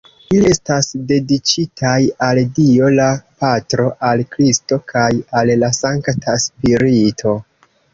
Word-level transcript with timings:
Ili 0.35 0.47
estas 0.51 0.87
dediĉitaj 1.11 1.99
al 2.29 2.41
Dio, 2.61 2.89
la 3.01 3.07
patro, 3.45 3.87
al 4.13 4.27
Kristo 4.35 4.83
kaj 4.95 5.09
al 5.43 5.57
la 5.65 5.75
Sankta 5.83 6.41
Spirito. 6.51 7.41